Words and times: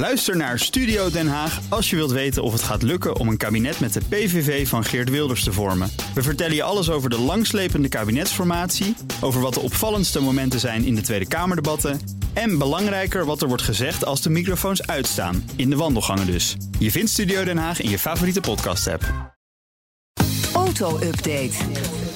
Luister 0.00 0.36
naar 0.36 0.58
Studio 0.58 1.10
Den 1.10 1.28
Haag 1.28 1.60
als 1.68 1.90
je 1.90 1.96
wilt 1.96 2.10
weten 2.10 2.42
of 2.42 2.52
het 2.52 2.62
gaat 2.62 2.82
lukken 2.82 3.16
om 3.16 3.28
een 3.28 3.36
kabinet 3.36 3.80
met 3.80 3.92
de 3.92 4.00
PVV 4.08 4.68
van 4.68 4.84
Geert 4.84 5.10
Wilders 5.10 5.44
te 5.44 5.52
vormen. 5.52 5.90
We 6.14 6.22
vertellen 6.22 6.54
je 6.54 6.62
alles 6.62 6.90
over 6.90 7.10
de 7.10 7.18
langslepende 7.18 7.88
kabinetsformatie, 7.88 8.96
over 9.20 9.40
wat 9.40 9.54
de 9.54 9.60
opvallendste 9.60 10.20
momenten 10.20 10.60
zijn 10.60 10.84
in 10.84 10.94
de 10.94 11.00
Tweede 11.00 11.28
Kamerdebatten 11.28 12.00
en 12.32 12.58
belangrijker 12.58 13.24
wat 13.24 13.42
er 13.42 13.48
wordt 13.48 13.62
gezegd 13.62 14.04
als 14.04 14.22
de 14.22 14.30
microfoons 14.30 14.86
uitstaan, 14.86 15.50
in 15.56 15.70
de 15.70 15.76
wandelgangen 15.76 16.26
dus. 16.26 16.56
Je 16.78 16.90
vindt 16.90 17.10
Studio 17.10 17.44
Den 17.44 17.58
Haag 17.58 17.80
in 17.80 17.90
je 17.90 17.98
favoriete 17.98 18.40
podcast-app. 18.40 19.34
Auto-update. 20.54 21.54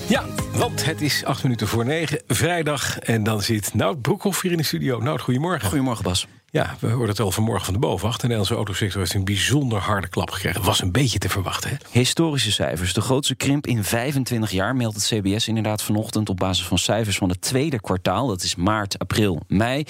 Ja, 0.08 0.24
want 0.54 0.84
het 0.84 1.00
is 1.00 1.24
acht 1.24 1.42
minuten 1.42 1.68
voor 1.68 1.84
negen, 1.84 2.22
vrijdag. 2.26 2.98
En 2.98 3.22
dan 3.22 3.42
zit 3.42 3.74
Nout 3.74 4.02
Broekhoff 4.02 4.40
hier 4.40 4.50
in 4.50 4.56
de 4.56 4.62
studio. 4.62 5.00
Nout, 5.00 5.20
goedemorgen. 5.20 5.68
Goedemorgen, 5.68 6.04
Bas. 6.04 6.26
Ja, 6.54 6.76
we 6.80 6.88
hoorden 6.88 7.08
het 7.08 7.20
al 7.20 7.30
vanmorgen 7.30 7.64
van 7.64 7.74
de 7.74 7.80
bovenwacht. 7.80 8.16
De 8.16 8.22
Nederlandse 8.22 8.54
autosector 8.54 9.00
heeft 9.00 9.14
een 9.14 9.24
bijzonder 9.24 9.78
harde 9.78 10.08
klap 10.08 10.30
gekregen. 10.30 10.62
Was 10.62 10.82
een 10.82 10.92
beetje 10.92 11.18
te 11.18 11.28
verwachten, 11.28 11.70
hè? 11.70 11.76
Historische 11.90 12.52
cijfers. 12.52 12.92
De 12.92 13.00
grootste 13.00 13.34
krimp 13.34 13.66
in 13.66 13.84
25 13.84 14.50
jaar 14.50 14.76
meldt 14.76 14.96
het 14.96 15.04
CBS 15.04 15.48
inderdaad 15.48 15.82
vanochtend 15.82 16.28
op 16.28 16.36
basis 16.36 16.66
van 16.66 16.78
cijfers 16.78 17.16
van 17.16 17.28
het 17.28 17.40
tweede 17.40 17.80
kwartaal. 17.80 18.26
Dat 18.26 18.42
is 18.42 18.56
maart, 18.56 18.98
april, 18.98 19.40
mei. 19.46 19.84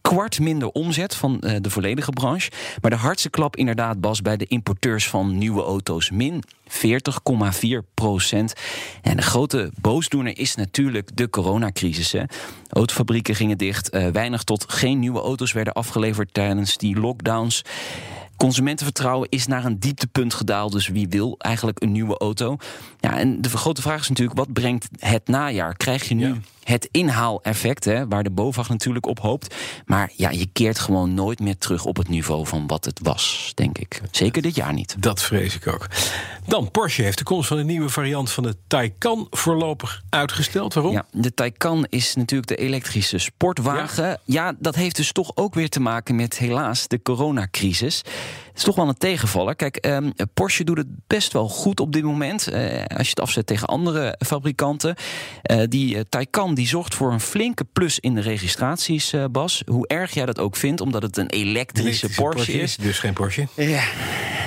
Kwart 0.00 0.40
minder 0.40 0.68
omzet 0.68 1.14
van 1.14 1.40
uh, 1.40 1.56
de 1.60 1.70
volledige 1.70 2.10
branche. 2.10 2.50
Maar 2.80 2.90
de 2.90 2.96
hardste 2.96 3.30
klap 3.30 3.56
inderdaad, 3.56 4.00
Bas, 4.00 4.22
bij 4.22 4.36
de 4.36 4.46
importeurs 4.46 5.08
van 5.08 5.38
nieuwe 5.38 5.62
auto's. 5.62 6.10
Min 6.10 6.42
40,4 6.68 6.78
procent. 7.94 8.52
En 9.02 9.16
de 9.16 9.22
grote 9.22 9.70
boosdoener 9.80 10.38
is 10.38 10.54
natuurlijk 10.54 11.16
de 11.16 11.30
coronacrisis. 11.30 12.12
Hè. 12.12 12.22
Autofabrieken 12.68 13.34
gingen 13.34 13.58
dicht. 13.58 13.94
Uh, 13.94 14.06
weinig 14.06 14.42
tot 14.42 14.64
geen 14.68 14.98
nieuwe 14.98 15.20
auto's 15.20 15.52
werden 15.52 15.72
afgeleverd 15.72 16.00
tijdens 16.32 16.76
die 16.76 17.00
lockdowns. 17.00 17.64
Consumentenvertrouwen 18.36 19.28
is 19.28 19.46
naar 19.46 19.64
een 19.64 19.78
dieptepunt 19.78 20.34
gedaald. 20.34 20.72
Dus 20.72 20.88
wie 20.88 21.08
wil 21.08 21.34
eigenlijk 21.38 21.82
een 21.82 21.92
nieuwe 21.92 22.18
auto? 22.18 22.56
Ja, 23.00 23.18
en 23.18 23.42
de 23.42 23.48
grote 23.48 23.82
vraag 23.82 24.00
is 24.00 24.08
natuurlijk: 24.08 24.38
wat 24.38 24.52
brengt 24.52 24.88
het 24.98 25.28
najaar? 25.28 25.76
Krijg 25.76 26.08
je 26.08 26.14
nu. 26.14 26.40
Het 26.62 26.88
inhaaleffect, 26.90 27.84
hè, 27.84 28.08
waar 28.08 28.22
de 28.22 28.30
BOVAG 28.30 28.68
natuurlijk 28.68 29.06
op 29.06 29.20
hoopt? 29.20 29.54
Maar 29.84 30.12
ja, 30.16 30.30
je 30.30 30.46
keert 30.52 30.78
gewoon 30.78 31.14
nooit 31.14 31.40
meer 31.40 31.58
terug 31.58 31.84
op 31.84 31.96
het 31.96 32.08
niveau 32.08 32.46
van 32.46 32.66
wat 32.66 32.84
het 32.84 33.00
was, 33.02 33.52
denk 33.54 33.78
ik. 33.78 34.00
Zeker 34.10 34.42
dit 34.42 34.54
jaar 34.54 34.72
niet. 34.72 34.96
Dat 34.98 35.22
vrees 35.22 35.54
ik 35.54 35.66
ook. 35.66 35.86
Dan, 36.46 36.70
Porsche 36.70 37.02
heeft 37.02 37.18
de 37.18 37.24
komst 37.24 37.48
van 37.48 37.58
een 37.58 37.66
nieuwe 37.66 37.88
variant 37.88 38.30
van 38.30 38.42
de 38.42 38.56
Taycan 38.66 39.26
voorlopig 39.30 40.02
uitgesteld. 40.08 40.74
Waarom? 40.74 40.92
Ja, 40.92 41.06
de 41.10 41.34
Taycan 41.34 41.86
is 41.88 42.14
natuurlijk 42.14 42.48
de 42.48 42.56
elektrische 42.56 43.18
sportwagen. 43.18 44.04
Ja. 44.04 44.18
ja, 44.24 44.54
dat 44.58 44.74
heeft 44.74 44.96
dus 44.96 45.12
toch 45.12 45.30
ook 45.34 45.54
weer 45.54 45.68
te 45.68 45.80
maken 45.80 46.16
met 46.16 46.38
helaas 46.38 46.88
de 46.88 47.02
coronacrisis. 47.02 48.02
Het 48.52 48.60
is 48.60 48.66
toch 48.66 48.76
wel 48.76 48.88
een 48.88 48.98
tegenvaller. 48.98 49.56
Kijk, 49.56 49.86
um, 49.86 50.12
Porsche 50.34 50.64
doet 50.64 50.76
het 50.76 50.86
best 51.06 51.32
wel 51.32 51.48
goed 51.48 51.80
op 51.80 51.92
dit 51.92 52.02
moment. 52.02 52.52
Uh, 52.52 52.56
als 52.86 53.06
je 53.06 53.10
het 53.10 53.20
afzet 53.20 53.46
tegen 53.46 53.66
andere 53.66 54.18
fabrikanten. 54.26 54.94
Uh, 55.50 55.62
die 55.68 55.94
uh, 55.94 56.00
Taycan 56.08 56.54
die 56.54 56.68
zorgt 56.68 56.94
voor 56.94 57.12
een 57.12 57.20
flinke 57.20 57.64
plus 57.72 57.98
in 57.98 58.14
de 58.14 58.20
registraties, 58.20 59.14
Bas. 59.30 59.62
Hoe 59.66 59.86
erg 59.86 60.14
jij 60.14 60.26
dat 60.26 60.38
ook 60.38 60.56
vindt, 60.56 60.80
omdat 60.80 61.02
het 61.02 61.16
een 61.16 61.30
elektrische, 61.30 61.50
elektrische 61.50 62.22
Porsche, 62.22 62.36
Porsche, 62.36 62.62
is. 62.62 62.76
Dus 62.76 62.98
geen 62.98 63.12
Porsche. 63.12 63.46
Ja. 63.54 63.82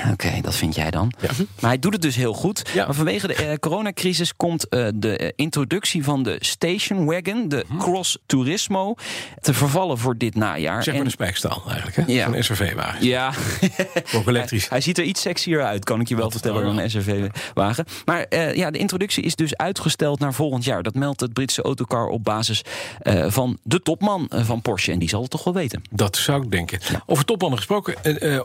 Oké, 0.11 0.25
okay, 0.27 0.41
dat 0.41 0.55
vind 0.55 0.75
jij 0.75 0.91
dan. 0.91 1.13
Ja. 1.21 1.29
Maar 1.59 1.69
hij 1.69 1.79
doet 1.79 1.93
het 1.93 2.01
dus 2.01 2.15
heel 2.15 2.33
goed. 2.33 2.69
Ja. 2.73 2.85
Maar 2.85 2.95
vanwege 2.95 3.27
de 3.27 3.57
coronacrisis 3.59 4.35
komt 4.35 4.67
de 4.95 5.33
introductie 5.35 6.03
van 6.03 6.23
de 6.23 6.35
Station 6.39 7.05
Wagon, 7.05 7.49
de 7.49 7.65
hm. 7.67 7.77
Cross 7.77 8.17
Turismo, 8.25 8.95
te 9.41 9.53
vervallen 9.53 9.97
voor 9.97 10.17
dit 10.17 10.35
najaar. 10.35 10.83
Zeg 10.83 10.93
maar 10.93 11.03
en... 11.03 11.07
de 11.07 11.13
spijkstaal 11.13 11.63
eigenlijk, 11.67 11.95
hè? 11.95 12.03
Ja. 12.07 12.27
Een 12.27 12.43
SRV-wagen. 12.43 13.05
Ja. 13.05 13.33
Ook 14.15 14.27
elektrisch. 14.27 14.61
Hij, 14.61 14.69
hij, 14.77 14.81
ziet 14.81 14.97
er 14.97 15.03
iets 15.03 15.21
sexier 15.21 15.63
uit, 15.63 15.83
kan 15.83 15.99
ik 15.99 16.07
je 16.07 16.15
wel 16.15 16.31
vertellen, 16.31 16.63
dan 16.63 16.77
een 16.77 16.89
SRV-wagen. 16.89 17.85
Maar 18.05 18.25
ja, 18.55 18.71
de 18.71 18.77
introductie 18.77 19.23
is 19.23 19.35
dus 19.35 19.55
uitgesteld 19.55 20.19
naar 20.19 20.33
volgend 20.33 20.63
jaar. 20.63 20.83
Dat 20.83 20.95
meldt 20.95 21.19
het 21.19 21.33
Britse 21.33 21.61
autocar 21.61 22.07
op 22.07 22.23
basis 22.23 22.61
van 23.27 23.57
de 23.63 23.81
topman 23.81 24.29
van 24.29 24.61
Porsche. 24.61 24.91
En 24.91 24.99
die 24.99 25.09
zal 25.09 25.21
het 25.21 25.31
toch 25.31 25.43
wel 25.43 25.53
weten. 25.53 25.81
Dat 25.91 26.17
zou 26.17 26.43
ik 26.43 26.51
denken. 26.51 26.79
Over 27.05 27.25
topmannen 27.25 27.57
gesproken, 27.57 27.95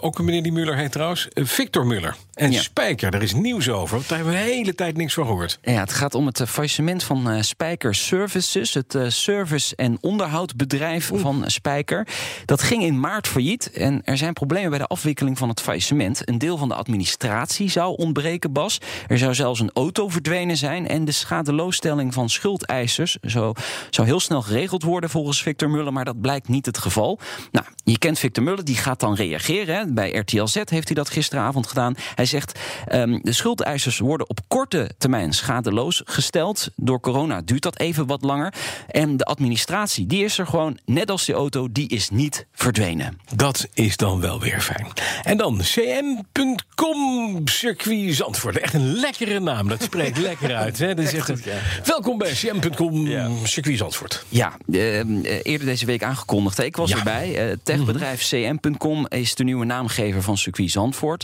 ook 0.03 0.19
een 0.19 0.25
meneer 0.25 0.43
die 0.43 0.53
Muller 0.53 0.77
heet 0.77 0.93
trouwens, 0.93 1.29
Victor 1.51 1.87
Muller. 1.87 2.17
En 2.35 2.53
ja. 2.53 2.61
Spijker, 2.61 3.11
daar 3.11 3.23
is 3.23 3.35
nieuws 3.35 3.69
over. 3.69 3.99
Daar 4.09 4.19
hebben 4.19 4.35
we 4.37 4.41
de 4.41 4.53
hele 4.53 4.75
tijd 4.75 4.97
niks 4.97 5.15
van 5.15 5.27
gehoord. 5.27 5.59
Ja, 5.63 5.81
het 5.81 5.93
gaat 5.93 6.15
om 6.15 6.27
het 6.27 6.43
faillissement 6.47 7.05
van 7.05 7.45
Spijker 7.45 7.95
Services. 7.95 8.75
Het 8.75 8.99
service- 9.09 9.77
en 9.77 9.99
onderhoudbedrijf 10.01 11.11
Oeh. 11.11 11.21
van 11.21 11.45
Spijker. 11.47 12.07
Dat 12.45 12.63
ging 12.63 12.83
in 12.83 13.01
maart 13.01 13.29
failliet. 13.29 13.71
En 13.71 14.03
er 14.05 14.17
zijn 14.17 14.33
problemen 14.33 14.71
bij 14.71 14.79
de 14.79 14.87
afwikkeling 14.87 15.39
van 15.39 15.49
het 15.49 15.61
faillissement. 15.61 16.29
Een 16.29 16.39
deel 16.39 16.57
van 16.57 16.69
de 16.69 16.75
administratie 16.75 17.71
zou 17.71 17.97
ontbreken, 17.97 18.53
Bas. 18.53 18.79
Er 19.09 19.19
zou 19.19 19.35
zelfs 19.35 19.61
een 19.61 19.71
auto 19.75 20.09
verdwenen 20.09 20.57
zijn. 20.57 20.89
En 20.89 21.05
de 21.05 21.13
schadeloosstelling 21.13 22.15
van 22.15 22.29
schuldeisers 22.29 23.17
zou, 23.21 23.55
zou 23.91 24.07
heel 24.07 24.21
snel 24.21 24.43
geregeld 24.43 24.83
worden 24.83 25.11
volgens 25.11 25.43
Victor 25.43 25.71
Muller. 25.71 25.93
Maar 25.93 26.05
dat 26.05 26.21
blijkt 26.21 26.49
niet 26.49 26.67
het 26.67 26.79
geval. 26.79 27.19
Nou, 27.51 27.67
je 27.85 27.99
kent 27.99 28.19
Victor 28.19 28.45
Muller, 28.45 28.65
die 28.65 28.77
gaat 28.77 29.01
dan 29.01 29.15
reageren. 29.15 29.77
Hè. 29.77 29.93
Bij 29.93 30.13
RTL 30.13 30.47
Z 30.47 30.55
heeft 30.55 30.87
hij 30.87 30.95
dat 30.95 31.09
gisteravond 31.31 31.67
gedaan. 31.67 31.95
Hij 32.15 32.25
zegt: 32.25 32.59
um, 32.93 33.21
de 33.23 33.33
schuldeisers 33.33 33.99
worden 33.99 34.29
op 34.29 34.41
korte 34.49 34.91
termijn 34.99 35.33
schadeloos 35.33 36.03
gesteld. 36.05 36.69
Door 36.77 37.01
corona 37.01 37.43
duurt 37.45 37.63
dat 37.63 37.79
even 37.79 38.07
wat 38.07 38.23
langer. 38.23 38.55
En 38.89 39.17
de 39.17 39.25
administratie, 39.25 40.07
die 40.07 40.25
is 40.25 40.39
er 40.39 40.47
gewoon, 40.47 40.79
net 40.85 41.11
als 41.11 41.25
die 41.25 41.35
auto, 41.35 41.73
die 41.73 41.89
is 41.89 42.11
niet 42.11 42.47
verdwenen. 42.53 43.19
Dat 43.35 43.69
is 43.75 43.97
dan 43.97 44.21
wel 44.21 44.41
weer 44.41 44.61
fijn. 44.61 44.87
En 45.23 45.37
dan 45.37 45.59
cm.com 45.59 47.49
circuit 47.49 48.15
Zandvoort. 48.15 48.59
Echt 48.59 48.75
een 48.75 48.93
lekkere 48.93 49.41
naam. 49.41 49.69
Dat 49.69 49.83
spreekt 49.83 50.19
lekker 50.29 50.55
uit. 50.55 50.79
Hè? 50.79 50.95
Dat 50.95 51.05
is 51.05 51.15
echt 51.15 51.29
een... 51.29 51.43
Welkom 51.85 52.19
bij 52.19 52.33
cm.com 52.33 53.07
ja. 53.07 53.29
circuit 53.45 53.79
Zandvoort. 53.79 54.25
Ja, 54.29 54.57
uh, 54.67 54.99
eerder 55.43 55.67
deze 55.67 55.87
week 55.87 56.03
aangekondigd. 56.03 56.59
Ik 56.59 56.77
was 56.77 56.91
ja. 56.91 56.97
erbij. 56.97 57.51
Uh, 57.51 57.57
techbedrijf 57.63 58.29
cm.com 58.29 59.07
is 59.09 59.35
de 59.35 59.45
nieuwe 59.45 59.65
naamgever 59.65 60.23
van 60.23 60.37
circuit 60.37 60.71
Zandvoort. 60.71 61.20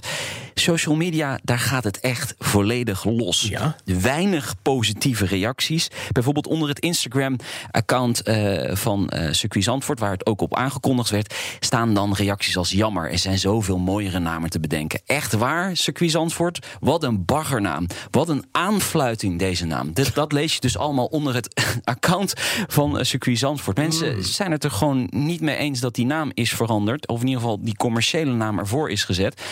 Social 0.54 0.94
media, 0.94 1.38
daar 1.42 1.58
gaat 1.58 1.84
het 1.84 2.00
echt 2.00 2.34
volledig 2.38 3.04
los. 3.04 3.42
Ja. 3.48 3.76
Weinig 3.84 4.54
positieve 4.62 5.26
reacties. 5.26 5.88
Bijvoorbeeld 6.12 6.46
onder 6.46 6.68
het 6.68 6.78
Instagram-account 6.78 8.28
uh, 8.28 8.74
van 8.74 9.12
circuit 9.30 9.64
Zandvoort, 9.64 10.00
waar 10.00 10.10
het 10.10 10.26
ook 10.26 10.40
op 10.40 10.56
aangekondigd 10.56 11.10
werd, 11.10 11.34
staan 11.60 11.94
dan 11.94 12.14
reacties 12.14 12.56
als 12.56 12.70
jammer. 12.70 13.10
Er 13.10 13.18
zijn 13.18 13.38
zoveel 13.38 13.78
mooiere 13.78 14.18
namen 14.18 14.50
te 14.50 14.60
bedenken. 14.60 15.00
Echt 15.06 15.32
waar, 15.32 15.76
circuit 15.76 16.10
Zandvoort? 16.10 16.66
Wat 16.80 17.02
een 17.02 17.24
baggernaam. 17.24 17.86
Wat 18.10 18.28
een 18.28 18.44
aanfluiting, 18.52 19.38
deze 19.38 19.66
naam. 19.66 19.92
Dit, 19.92 20.14
dat 20.14 20.32
lees 20.32 20.54
je 20.54 20.60
dus 20.60 20.78
allemaal 20.78 21.06
onder 21.06 21.34
het 21.34 21.60
account 21.84 22.32
van 22.66 23.04
circuit 23.04 23.38
Zandvoort. 23.38 23.76
Mensen 23.76 24.14
mm. 24.14 24.22
zijn 24.22 24.50
het 24.50 24.64
er 24.64 24.70
gewoon 24.70 25.06
niet 25.10 25.40
mee 25.40 25.56
eens 25.56 25.80
dat 25.80 25.94
die 25.94 26.06
naam 26.06 26.30
is 26.34 26.50
veranderd. 26.50 27.08
Of 27.08 27.20
in 27.20 27.26
ieder 27.26 27.42
geval 27.42 27.60
die 27.60 27.76
commerciële 27.76 28.32
naam 28.32 28.58
ervoor 28.58 28.90
is 28.90 29.04
gezet. 29.04 29.42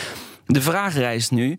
De 0.45 0.61
vraag 0.61 0.93
rijst 0.93 1.31
nu: 1.31 1.57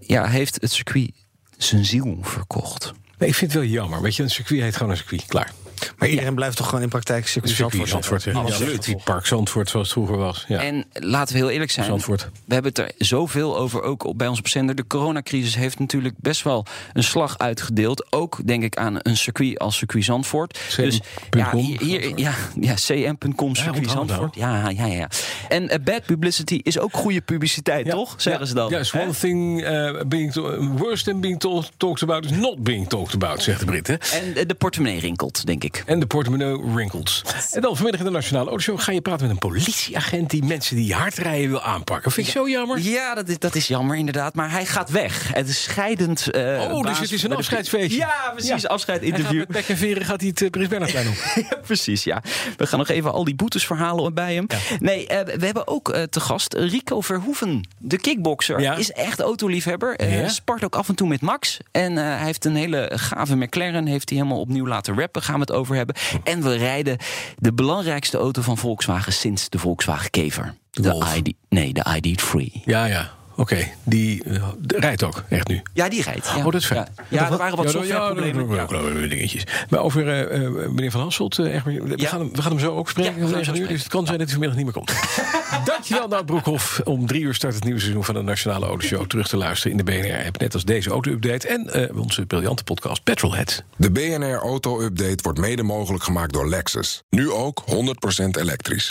ja, 0.00 0.26
heeft 0.26 0.60
het 0.60 0.72
circuit 0.72 1.10
zijn 1.56 1.84
ziel 1.84 2.18
verkocht? 2.22 2.92
Nee, 3.18 3.28
ik 3.28 3.34
vind 3.34 3.52
het 3.52 3.60
wel 3.60 3.70
jammer. 3.70 4.02
Weet 4.02 4.16
je, 4.16 4.22
een 4.22 4.30
circuit 4.30 4.60
heet 4.60 4.76
gewoon 4.76 4.90
een 4.90 4.96
circuit. 4.96 5.26
Klaar. 5.26 5.52
Maar 5.98 6.08
iedereen 6.08 6.30
ja. 6.30 6.36
blijft 6.36 6.56
toch 6.56 6.66
gewoon 6.66 6.82
in 6.82 6.88
praktijk 6.88 7.28
circuit 7.28 7.54
Zandvoort? 7.54 7.88
Zandvoort 7.88 8.22
ja. 8.22 8.32
Absoluut. 8.32 8.84
Die 8.84 8.96
Park 9.04 9.26
Zandvoort 9.26 9.70
zoals 9.70 9.86
het 9.86 9.96
vroeger 9.96 10.16
was. 10.16 10.44
Ja. 10.48 10.62
En 10.62 10.84
laten 10.92 11.34
we 11.34 11.40
heel 11.40 11.50
eerlijk 11.50 11.70
zijn. 11.70 11.86
Zandvoort. 11.86 12.30
We 12.44 12.54
hebben 12.54 12.72
het 12.74 12.78
er 12.78 12.92
zoveel 12.98 13.58
over, 13.58 13.82
ook 13.82 14.16
bij 14.16 14.26
ons 14.26 14.38
op 14.38 14.48
zender. 14.48 14.74
De 14.74 14.86
coronacrisis 14.86 15.54
heeft 15.54 15.78
natuurlijk 15.78 16.14
best 16.18 16.42
wel 16.42 16.66
een 16.92 17.04
slag 17.04 17.38
uitgedeeld. 17.38 18.12
Ook 18.12 18.38
denk 18.44 18.62
ik 18.62 18.76
aan 18.76 18.96
een 18.98 19.16
circuit 19.16 19.58
als 19.58 19.76
circuit 19.76 20.04
Zandvoort. 20.04 20.58
CM. 20.68 20.82
Dus 20.82 21.00
ja, 21.30 21.56
hier, 21.56 21.80
hier, 21.80 22.18
ja, 22.18 22.34
ja 22.60 22.74
cm.com 22.74 23.54
circuit 23.54 23.84
ja, 23.84 23.90
Zandvoort. 23.90 24.34
Ja, 24.34 24.68
ja, 24.68 24.86
ja. 24.86 25.08
En 25.48 25.62
uh, 25.62 25.74
bad 25.84 26.04
publicity 26.06 26.60
is 26.62 26.78
ook 26.78 26.92
goede 26.92 27.20
publiciteit, 27.20 27.86
ja. 27.86 27.92
toch? 27.92 28.14
Zeggen 28.16 28.46
ze 28.46 28.54
dan. 28.54 28.70
Ja, 28.70 28.78
yes, 28.78 28.94
one 28.94 29.12
thing 29.12 29.60
uh, 29.60 30.00
being 30.06 30.32
to, 30.32 30.66
worse 30.76 31.04
than 31.04 31.20
being 31.20 31.40
to 31.40 31.62
talked 31.76 32.02
about 32.02 32.24
is 32.24 32.30
not 32.30 32.62
being 32.62 32.88
talked 32.88 33.14
about, 33.14 33.42
zegt 33.42 33.60
de 33.60 33.66
Britten. 33.66 33.98
En 34.00 34.28
uh, 34.28 34.42
de 34.46 34.54
portemonnee 34.54 35.00
rinkelt, 35.00 35.46
denk 35.46 35.64
ik. 35.64 35.67
En 35.86 36.00
de 36.00 36.06
portemonnee 36.06 36.58
wrinkles. 36.60 37.22
En 37.52 37.60
dan 37.60 37.74
vanmiddag 37.74 38.00
in 38.00 38.06
de 38.06 38.12
Nationale 38.12 38.48
Autoshow 38.48 38.80
ga 38.80 38.92
je 38.92 39.00
praten 39.00 39.26
met 39.26 39.30
een 39.30 39.50
politieagent 39.50 40.30
die 40.30 40.44
mensen 40.44 40.76
die 40.76 40.94
hard 40.94 41.14
rijden 41.14 41.48
wil 41.48 41.62
aanpakken. 41.62 42.12
Vind 42.12 42.26
je 42.26 42.32
ja. 42.32 42.44
zo 42.44 42.50
jammer? 42.50 42.80
Ja, 42.80 43.14
dat 43.14 43.28
is, 43.28 43.38
dat 43.38 43.54
is 43.54 43.66
jammer 43.66 43.96
inderdaad. 43.96 44.34
Maar 44.34 44.50
hij 44.50 44.66
gaat 44.66 44.90
weg. 44.90 45.32
Het 45.34 45.48
is 45.48 45.62
scheidend. 45.62 46.28
Uh, 46.36 46.70
oh, 46.72 46.82
dus 46.82 46.98
het 46.98 47.12
is 47.12 47.22
een 47.22 47.36
afscheidsfeestje. 47.36 47.98
Ja, 47.98 48.30
precies. 48.34 48.62
Ja. 48.62 48.68
Afscheidinterview. 48.68 49.38
Met 49.38 49.48
pek 49.48 49.68
en 49.68 49.76
veren 49.76 50.04
gaat 50.04 50.20
hij 50.20 50.28
het 50.28 50.40
uh, 50.40 50.50
Prins 50.50 50.68
Bernhardplein 50.68 51.08
op. 51.08 51.16
precies, 51.66 52.04
ja. 52.04 52.22
We 52.56 52.66
gaan 52.66 52.78
nog 52.78 52.88
even 52.88 53.12
al 53.12 53.24
die 53.24 53.34
boetes 53.34 53.66
verhalen 53.66 54.14
bij 54.14 54.34
hem. 54.34 54.46
Ja. 54.48 54.76
Nee, 54.78 55.02
uh, 55.02 55.20
we 55.36 55.44
hebben 55.44 55.66
ook 55.66 55.96
te 56.10 56.20
gast 56.20 56.54
Rico 56.54 57.00
Verhoeven, 57.00 57.68
de 57.78 57.98
kickboxer. 57.98 58.60
Ja. 58.60 58.74
Is 58.74 58.92
echt 58.92 59.20
autoliefhebber. 59.20 60.10
Ja. 60.10 60.28
Spart 60.28 60.64
ook 60.64 60.76
af 60.76 60.88
en 60.88 60.94
toe 60.94 61.08
met 61.08 61.20
Max. 61.20 61.58
En 61.70 61.96
hij 61.96 62.24
heeft 62.24 62.44
een 62.44 62.56
hele 62.56 62.90
gave 62.94 63.36
McLaren. 63.36 63.86
Heeft 63.86 64.08
hij 64.08 64.18
helemaal 64.18 64.40
opnieuw 64.40 64.66
laten 64.66 64.98
rappen. 64.98 65.22
Gaan 65.22 65.34
we 65.34 65.40
het 65.40 65.50
over 65.58 65.76
hebben. 65.76 65.94
En 66.24 66.42
we 66.42 66.56
rijden 66.56 66.96
de 67.36 67.52
belangrijkste 67.52 68.18
auto 68.18 68.42
van 68.42 68.58
Volkswagen 68.58 69.12
sinds 69.12 69.48
de 69.48 69.58
Volkswagen 69.58 70.10
Kever. 70.10 70.54
De. 70.70 71.12
ID, 71.16 71.34
nee, 71.48 71.72
de 71.72 72.00
ID 72.02 72.20
Free. 72.20 72.62
Ja, 72.64 72.84
ja. 72.84 73.17
Oké, 73.38 73.68
die 73.84 74.24
eh, 74.24 74.42
rijdt 74.66 75.02
ook, 75.02 75.24
echt 75.28 75.48
nu. 75.48 75.62
Ja, 75.74 75.88
die 75.88 76.02
rijdt. 76.02 76.26
Ja. 76.26 76.36
Oh, 76.36 76.44
dat 76.44 76.54
is 76.54 76.66
fijn. 76.66 76.78
Ja, 76.96 77.04
ja 77.08 77.30
er 77.30 77.36
waren 77.36 77.56
wat 77.56 77.70
softwareproblemen. 77.70 79.00
Ja, 79.00 79.06
dingetjes. 79.08 79.44
Maar 79.68 79.80
over 79.80 80.08
eh, 80.08 80.44
eh, 80.44 80.52
meneer 80.52 80.90
Van 80.90 81.00
Hasselt, 81.00 81.38
eh, 81.38 81.62
we, 81.64 81.92
Ja. 81.96 82.08
gaan 82.08 82.20
hem, 82.20 82.30
we 82.32 82.42
gaan 82.42 82.50
hem 82.50 82.60
zo 82.60 82.74
ook 82.76 82.88
spreken. 82.90 83.12
Ja, 83.12 83.18
we 83.18 83.24
om 83.24 83.30
gaan 83.32 83.38
hem 83.38 83.46
9 83.46 83.56
zo 83.56 83.62
uur, 83.62 83.68
dus 83.68 83.82
het 83.82 83.92
kan 83.92 84.06
zijn 84.06 84.18
dat 84.18 84.28
hij 84.30 84.38
vanmiddag 84.38 84.56
niet 84.64 84.66
meer 84.66 84.84
komt. 84.84 84.92
Dankjewel, 85.72 86.08
Nout 86.08 86.26
Broekhoff. 86.26 86.80
Om 86.84 87.06
drie 87.06 87.22
uur 87.22 87.34
start 87.34 87.54
het 87.54 87.64
nieuwe 87.64 87.80
seizoen 87.80 88.04
van 88.04 88.14
de 88.14 88.22
Nationale 88.22 88.66
Autoshow. 88.66 89.06
Terug 89.06 89.28
te 89.28 89.36
luisteren 89.36 89.78
in 89.78 89.84
de 89.84 89.92
BNR-app. 89.92 90.38
Net 90.40 90.54
als 90.54 90.64
deze 90.64 90.90
auto-update. 90.90 91.48
En 91.48 91.72
eh, 91.72 91.96
onze 91.96 92.26
briljante 92.26 92.64
podcast 92.64 93.02
Petrolhead. 93.02 93.64
De 93.76 93.90
BNR 93.90 94.38
Auto 94.38 94.80
Update 94.80 95.22
wordt 95.22 95.38
mede 95.38 95.62
mogelijk 95.62 96.04
gemaakt 96.04 96.32
door 96.32 96.48
Lexus. 96.48 97.02
Nu 97.10 97.30
ook 97.30 97.64
100% 97.66 98.38
elektrisch. 98.40 98.90